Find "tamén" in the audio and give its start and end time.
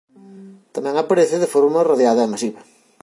0.75-0.95